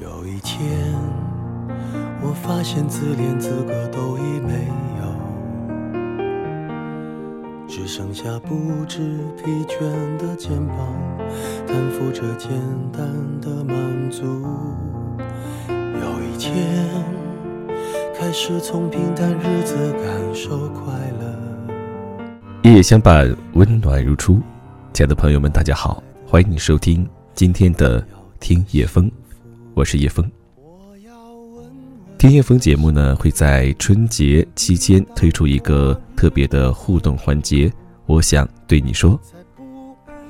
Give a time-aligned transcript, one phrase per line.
[0.00, 0.60] 有一天，
[2.22, 4.68] 我发现自怜资格都已没
[5.00, 5.02] 有，
[7.66, 9.80] 只剩下不知疲倦
[10.16, 10.76] 的肩膀，
[11.66, 12.50] 担负着简
[12.92, 13.02] 单
[13.40, 14.24] 的满足。
[15.68, 16.86] 有一天，
[18.16, 21.26] 开始从平淡日子感受快乐。
[22.62, 24.40] 夜夜相伴，温暖如初。
[24.92, 28.06] 亲爱的朋友们，大家好，欢迎你收听今天的
[28.38, 29.10] 听夜风，
[29.78, 30.28] 我是叶峰。
[32.18, 37.72] 听叶峰节目呢，会在春节期间推出一个特别的互动环节。
[38.06, 39.16] 我想对你说，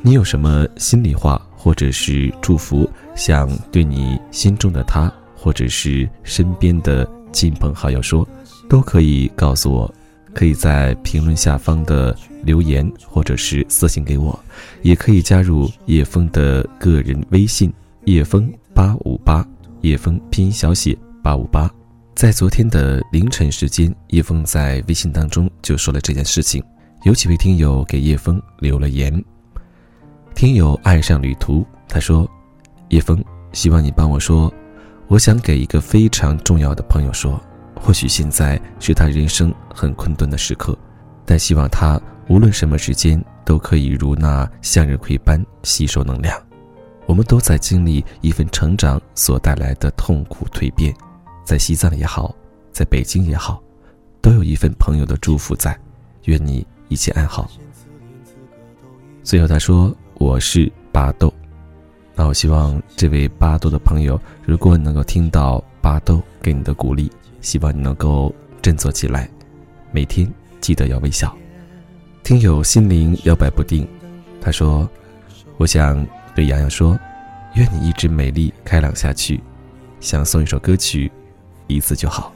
[0.03, 8.29] 你有什么心里话或者是祝福，想对你心中的他或者是身边的亲朋好友说，
[8.69, 9.95] 都可以告诉我。
[10.35, 14.39] 可以在评论下方的留言，或者是私信给我，
[14.83, 17.73] 也可以加入叶枫的个人微信
[18.05, 19.45] 叶枫八五八，
[19.81, 21.69] 叶枫拼音小写八五八。
[22.15, 26.63] 在昨天的凌晨时间，叶枫在微信当中就说了这件事情。
[27.03, 29.13] 有几位听友给叶枫留了言，
[30.33, 32.25] 听友爱上旅途，他说
[32.91, 33.21] ：“叶枫，
[33.53, 34.49] 希望你帮我说，
[35.09, 37.43] 我想给一个非常重要的朋友说。”
[37.75, 40.79] 或许现在是他人生很困顿的时刻，
[41.27, 46.41] 但希望他无论什么时间都可以如那向日葵般吸收能量。
[47.09, 50.95] 我们都在经历一份成长所带来的痛苦蜕变，
[51.43, 52.35] 在西藏也好，
[52.71, 53.63] 在北京也好，
[54.21, 55.75] 都有一份朋友的祝福在。
[56.27, 57.51] 愿你一切安好。
[59.23, 61.33] 最后他说：“我是巴豆。”
[62.15, 67.11] 那我希望这位巴豆的朋友，如果能够听到巴豆给你的鼓励。
[67.41, 69.31] 希望你能够振作起来，
[69.93, 71.35] 每天记得要微笑。
[72.23, 73.89] 听友心灵摇摆不定，
[74.41, 74.87] 他说
[75.57, 76.07] ：“我想
[76.39, 76.97] 对洋洋说，
[77.55, 79.43] 愿你一直美丽开朗下去。
[79.99, 81.11] 想送一首歌曲，
[81.67, 82.33] 一次就好。”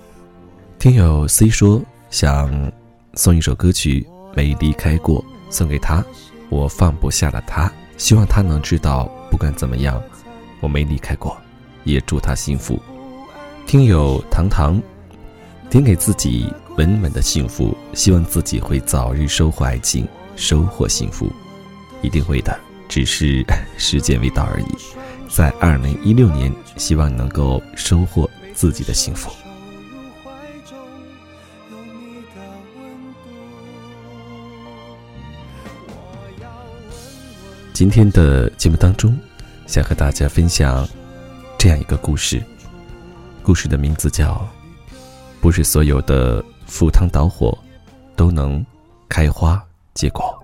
[0.81, 2.51] 听友 C 说想
[3.15, 4.05] 送一首歌曲
[4.37, 6.05] 《没离开过》，送给他。
[6.49, 10.03] 我放不下了他，希望他能知道，不管怎么样，
[10.59, 11.37] 我没离开过，
[11.85, 12.83] 也祝他幸福。
[13.69, 14.83] 听友糖糖。
[15.71, 21.31] 点给自己稳稳的幸福，希望自己会早日收获爱情，收获幸福，
[22.03, 22.59] 一定会的，
[22.93, 23.43] 只是
[23.79, 24.67] 时间未到而已。
[25.27, 29.33] 在二零一六年，希望你能够收获自己的幸福。
[37.73, 39.19] 今天的节目当中，
[39.67, 40.87] 想和大家分享
[41.57, 42.43] 这样一个故事，
[43.43, 44.47] 故事的名字叫。
[45.41, 47.57] 不是所有的赴汤蹈火
[48.15, 48.65] 都能
[49.09, 49.61] 开花
[49.95, 50.42] 结果。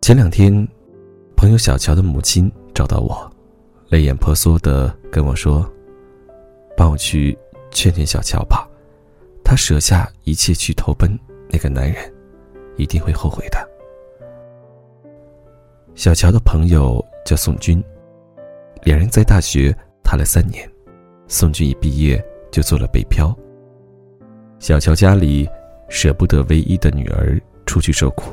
[0.00, 0.66] 前两天，
[1.36, 3.30] 朋友小乔的母亲找到我，
[3.90, 5.70] 泪眼婆娑的跟我说
[6.74, 7.36] ：“帮我去
[7.70, 8.66] 劝劝小乔吧，
[9.44, 11.16] 他舍下一切去投奔
[11.50, 11.96] 那个男人，
[12.78, 13.58] 一定会后悔的。”
[15.94, 17.84] 小乔的朋友叫宋军，
[18.82, 19.70] 两人在大学
[20.02, 20.68] 谈了三年。
[21.28, 23.36] 宋军一毕业就做了北漂。
[24.58, 25.46] 小乔家里
[25.90, 28.32] 舍不得唯一的女儿出去受苦，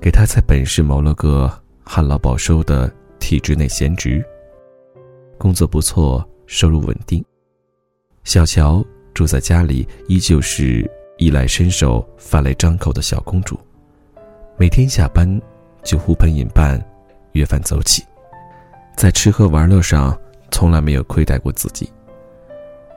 [0.00, 1.52] 给他在本市谋了个
[1.84, 4.24] 旱涝保收的体制内闲职，
[5.36, 7.24] 工作不错，收入稳定。
[8.24, 10.88] 小乔住在家里，依旧是
[11.18, 13.58] 衣来伸手、饭来张口的小公主，
[14.56, 15.40] 每天下班。
[15.84, 16.84] 就呼朋引伴，
[17.32, 18.04] 约饭走起，
[18.96, 20.14] 在吃喝玩乐上
[20.50, 21.88] 从来没有亏待过自己。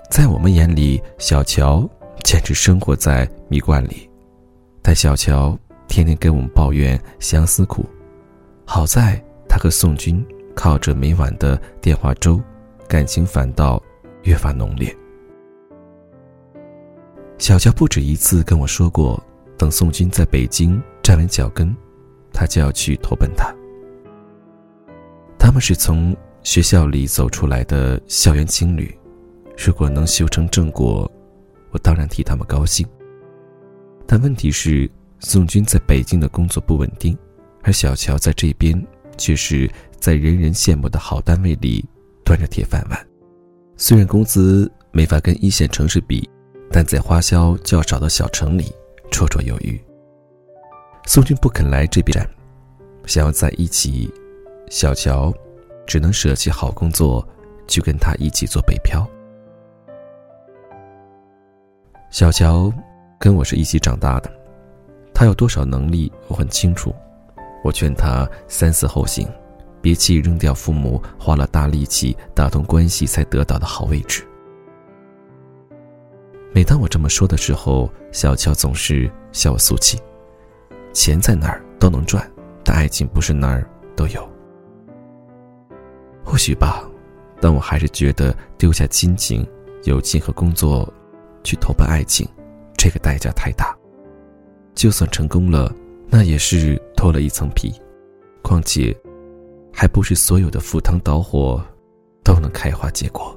[0.10, 1.88] 在我们眼里，小乔
[2.24, 4.10] 简直生活在蜜罐里，
[4.82, 5.58] 但小乔
[5.92, 7.86] 天天跟我们抱怨相思苦。
[8.66, 10.26] 好在他和宋军
[10.56, 12.42] 靠着每晚的电话粥，
[12.88, 13.82] 感情反倒
[14.24, 14.96] 越发浓烈。
[17.38, 19.22] 小乔不止一次跟我说过，
[19.58, 21.76] 等宋军在北京站稳脚跟。
[22.34, 23.54] 他就要去投奔他。
[25.38, 28.98] 他们是从学校里走出来的校园情侣，
[29.58, 31.12] 如果能修成正果，
[31.72, 32.88] 我当然替他们高兴。
[34.08, 34.90] 但问题是，
[35.22, 37.16] 宋军在北京的工作不稳定，
[37.62, 38.76] 而小乔在这边
[39.18, 39.70] 却是
[40.00, 41.88] 在人人羡慕的好单位里
[42.26, 43.08] 端着铁饭碗。
[43.78, 46.28] 虽然工资没法跟一线城市比，
[46.72, 48.74] 但在花销较少的小城里
[49.12, 49.80] 绰绰有余。
[51.06, 52.28] 宋军不肯来这边，
[53.06, 54.12] 想要在一起，
[54.72, 55.32] 小乔
[55.86, 57.26] 只能舍弃好工作，
[57.68, 59.08] 去跟他一起做北漂。
[62.10, 62.74] 小乔
[63.20, 64.32] 跟我是一起长大的，
[65.22, 66.92] 他有多少能力，我很清楚。
[67.64, 69.30] 我劝他三思后行，
[69.80, 74.28] 别气扔掉父母花了大力气打通关系才得到的好位置。
[76.52, 80.00] 每当我这么说的时候，小乔总是笑我俗气。
[80.92, 82.28] 钱在哪儿都能赚，
[82.64, 83.64] 但爱情不是哪儿
[83.96, 84.28] 都有。
[86.26, 86.84] 或许吧，
[87.40, 89.48] 但我还是觉得丢下亲情、
[89.84, 90.92] 友情和工作，
[91.44, 92.28] 去投奔爱情，
[92.76, 93.78] 这个代价太大。
[94.76, 95.74] 就算成功了，
[96.10, 97.74] 那也是脱了一层皮。
[98.42, 98.96] 况且，
[99.72, 101.64] 还不是所有的赴汤蹈火，
[102.24, 103.36] 都能开花结果。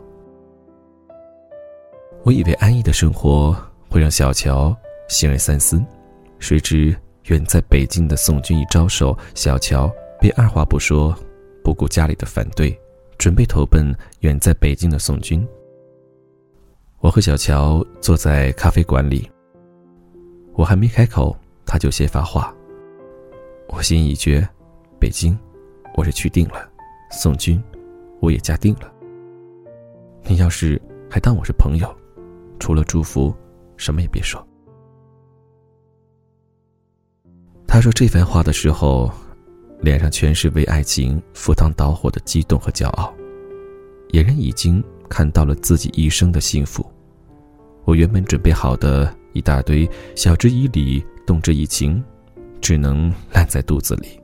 [2.23, 3.55] 我以为安逸的生活
[3.89, 4.75] 会让小乔
[5.09, 5.83] 醒而三思，
[6.39, 11.15] 谁知远在北京的宋军一招手，小乔便二话不说，
[11.63, 12.75] 不顾家里的反对，
[13.19, 15.47] 准备投奔远在北京的宋军。
[17.01, 19.31] 我和小乔坐在咖啡馆里，
[20.55, 21.37] 我还没开口，
[21.67, 22.55] 他就先发话。
[23.69, 24.47] 我心已决，
[25.01, 25.37] 北京，
[25.97, 26.71] 我是去定了，
[27.11, 27.63] 宋军，
[28.21, 28.93] 我也加定了。
[30.23, 30.81] 你要是
[31.11, 31.95] 还当我是朋友。
[32.61, 33.35] 除了祝福，
[33.77, 34.43] 什么也别说。
[37.67, 39.11] 他说这番话的时候，
[39.81, 43.13] 脸上全是为爱情赴汤蹈火的激动和骄傲，
[44.13, 46.89] 眼人已经看到了自己一生的幸福。
[47.85, 52.03] 我原本准备好的一大堆晓之以理、动之以情，
[52.61, 54.19] 只能烂在肚子里。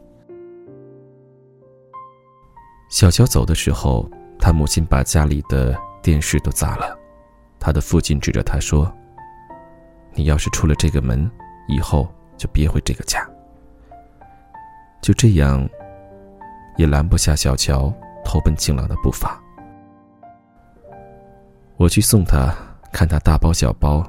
[2.88, 4.08] 小乔走的时候，
[4.38, 6.98] 他母亲把家里的电视都砸了。
[7.58, 8.90] 他的父亲指着他说
[10.14, 11.30] ：“你要是出了这个门，
[11.68, 13.28] 以后就别回这个家。”
[15.02, 15.68] 就这样，
[16.76, 17.92] 也拦不下小乔
[18.24, 19.42] 投奔情郎的步伐。
[21.76, 22.54] 我去送他，
[22.92, 24.02] 看他大包小包，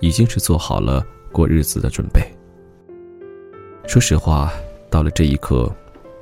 [0.00, 2.20] 已经是做好了过日子的准备。
[3.86, 4.52] 说实话，
[4.90, 5.70] 到了这一刻，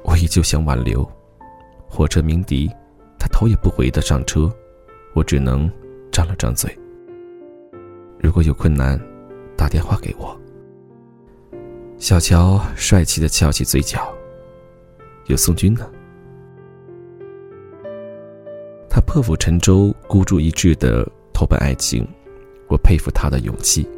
[0.03, 1.09] 我依旧想挽留。
[1.89, 2.71] 火车鸣笛，
[3.19, 4.53] 他头也不回的上车，
[5.15, 5.71] 我只能。
[6.13, 6.75] 张了张嘴。
[8.19, 8.99] 如果有困难，
[9.55, 10.35] 打电话给我。
[11.99, 14.11] 小乔帅气的翘起嘴角。
[15.27, 15.87] 有宋军呢。
[18.89, 22.09] 他破釜沉舟、孤注一掷的投奔爱情，
[22.69, 23.89] 我佩服他的勇气，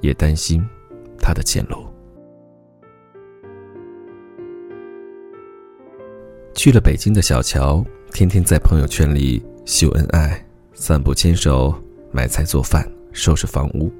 [0.00, 0.64] 也担心
[1.18, 1.86] 他的前路。
[6.54, 10.42] 去了北京的小乔，天天在朋友圈里秀恩爱。
[10.78, 11.74] 散步、牵手、
[12.12, 13.90] 买菜、做饭、收拾房屋。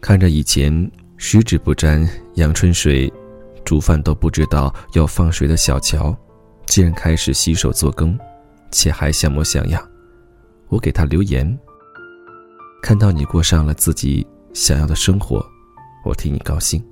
[0.00, 3.08] 看着以前十指不沾阳春水，
[3.64, 6.12] 煮饭都不知道要放水的小乔，
[6.66, 8.18] 竟然开始洗手做羹，
[8.72, 9.80] 且还像模像样。
[10.66, 11.56] 我给他留言：
[12.82, 15.44] 看到你过上了自己想要的生活，
[16.04, 16.84] 我替你高兴。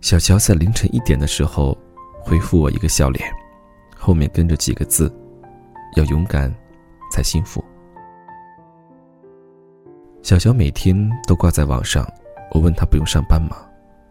[0.00, 1.76] 小乔在凌晨一点的时候
[2.20, 3.28] 回复我一个笑脸，
[3.96, 5.12] 后面跟着几个字：
[5.96, 6.54] 要勇敢。
[7.08, 7.64] 才幸福。
[10.22, 12.04] 小乔每天都挂在网上，
[12.50, 13.56] 我问他不用上班吗？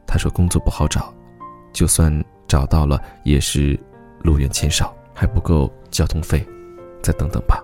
[0.07, 1.13] 他说工作不好找，
[1.73, 3.77] 就算找到了也是
[4.21, 6.43] 路远钱少，还不够交通费，
[7.03, 7.61] 再等等吧。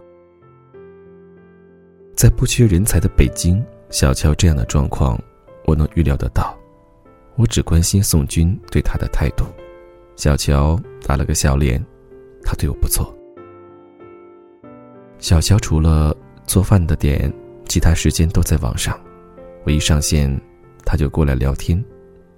[2.16, 5.20] 在不缺人才的北京，小乔这样的状况，
[5.66, 6.58] 我能预料得到。
[7.36, 9.46] 我只关心宋军对他的态度。
[10.16, 11.84] 小乔打了个笑脸，
[12.44, 13.12] 他对我不错。
[15.18, 16.16] 小乔除了
[16.46, 17.32] 做饭的点，
[17.68, 19.00] 其他时间都在网上。
[19.64, 20.40] 我一上线，
[20.86, 21.84] 他就过来聊天。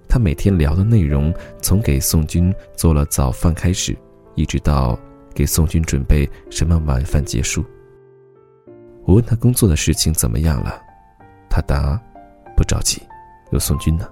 [0.07, 3.97] 他每天聊的内容，从给宋军做了早饭开始，
[4.35, 4.97] 一直到
[5.33, 7.65] 给宋军准备什么晚饭结束。
[9.05, 10.81] 我问他工作的事情怎么样了，
[11.49, 12.01] 他答：
[12.55, 13.01] 不着急，
[13.51, 14.09] 有宋军呢。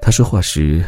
[0.00, 0.84] 他说话时，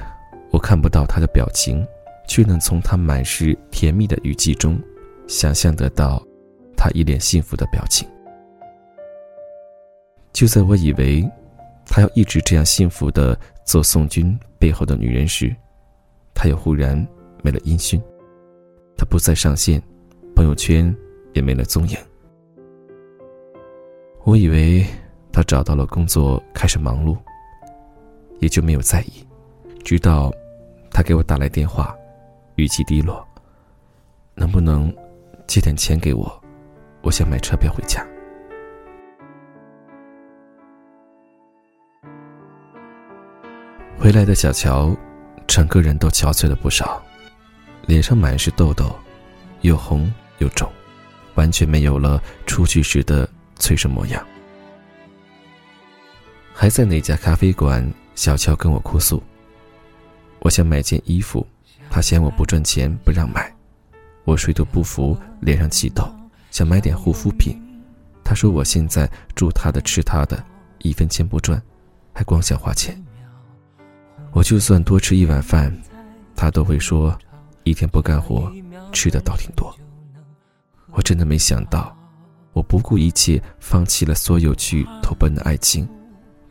[0.50, 1.86] 我看不到他的表情。
[2.30, 4.78] 却能从他满是甜蜜的语气中，
[5.26, 6.22] 想象得到
[6.76, 8.06] 他一脸幸福的表情。
[10.30, 11.26] 就在我以为
[11.86, 13.34] 他要一直这样幸福的
[13.64, 15.56] 做宋军背后的女人时，
[16.34, 16.94] 他又忽然
[17.42, 17.98] 没了音讯，
[18.94, 19.82] 他不再上线，
[20.38, 20.97] 朋友圈
[21.33, 21.99] 也没了踪影。
[24.23, 24.87] 我以为
[25.33, 27.18] 他找到了工作，开始忙碌，
[28.38, 29.26] 也就没有在意，
[29.83, 30.33] 直到
[30.92, 31.92] 他给我打来电话。
[32.54, 33.26] 语气低落。
[34.37, 34.95] 能不能
[35.49, 36.40] 借点钱给我？
[37.02, 38.07] 我想买车票回家。
[43.99, 44.97] 回来的小乔，
[45.49, 47.02] 整个人都憔悴了不少，
[47.87, 48.95] 脸上满是痘痘，
[49.62, 50.71] 又红又肿，
[51.35, 54.25] 完全没有了出去时的催生模样。
[56.52, 59.23] 还在那家咖啡馆小乔跟我哭诉。
[60.40, 61.47] 我想买件衣服，
[61.90, 63.52] 他嫌我不赚钱不让买。
[64.25, 66.09] 我水土不服，脸上起痘，
[66.50, 67.61] 想买点护肤品。
[68.23, 70.45] 他说我现在住他的吃他的，
[70.78, 71.61] 一分钱不赚，
[72.12, 73.00] 还光想花钱。
[74.33, 75.75] 我就算多吃一碗饭，
[76.37, 77.16] 他都会说，
[77.64, 78.52] 一天不干活，
[78.92, 79.75] 吃的倒挺多。
[80.99, 81.97] 我真的没想到，
[82.52, 85.88] 我不顾一切放弃了所有去投奔的爱情，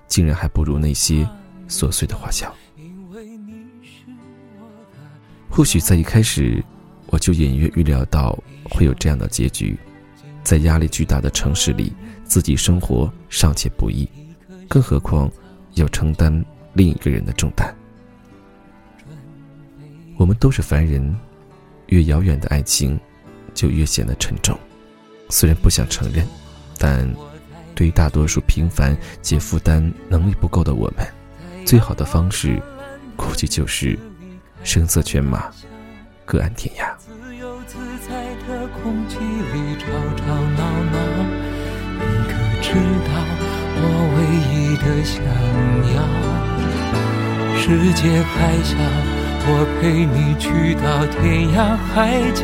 [0.08, 1.28] 竟然还不如那些
[1.68, 2.50] 琐碎的花销。
[5.50, 6.64] 或许在一开始，
[7.08, 9.78] 我就隐约预料到会有这样的结局。
[10.46, 11.92] 在压力巨大的城市里，
[12.24, 14.10] 自己生活尚且不易，
[14.70, 15.30] 更何况
[15.74, 17.76] 要承担另一个人的重担。
[20.16, 21.14] 我们都是凡人，
[21.88, 22.98] 越遥远的爱情，
[23.58, 24.56] 就越显得沉重。
[25.30, 26.26] 虽然不想承认，
[26.78, 27.12] 但
[27.74, 31.06] 对于大多数平凡且负担能力不够的我们，
[31.66, 32.62] 最好的方式，
[33.16, 33.98] 估计就是
[34.64, 35.50] 声色犬马，
[36.24, 36.96] 各安天涯。
[42.62, 43.12] 知道
[43.80, 43.84] 我
[44.14, 44.18] 唯
[44.54, 45.18] 一的想
[45.96, 45.98] 要？
[47.58, 48.78] 世界还小。
[49.50, 51.58] 我陪你去到天涯
[51.94, 51.96] 海
[52.34, 52.44] 角，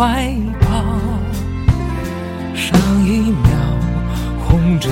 [0.00, 0.66] 怀抱。
[2.54, 3.50] 上一秒
[4.42, 4.88] 红着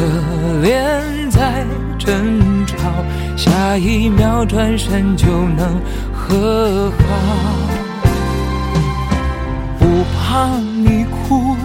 [0.60, 1.64] 脸在
[1.98, 2.76] 争吵，
[3.34, 5.80] 下一秒转身就能
[6.12, 7.06] 和好。
[9.78, 11.56] 不怕你哭，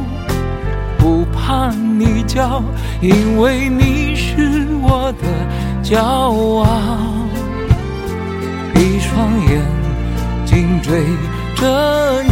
[0.97, 2.63] 不怕你叫，
[3.01, 5.27] 因为你是我的。
[5.83, 6.65] 骄傲，
[8.73, 9.11] 闭上
[9.49, 9.61] 眼
[10.45, 11.03] 睛追
[11.57, 12.31] 着你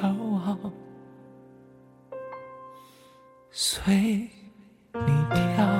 [0.00, 0.72] 跳
[3.50, 3.94] 随
[4.94, 5.77] 你跳。